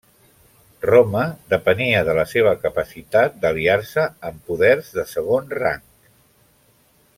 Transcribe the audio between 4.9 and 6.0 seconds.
de segon rang.